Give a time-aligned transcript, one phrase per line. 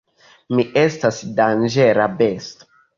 [0.59, 2.73] "Mi estas danĝera besto!"